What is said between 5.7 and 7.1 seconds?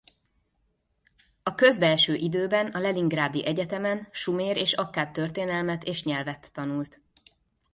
és nyelvet tanult.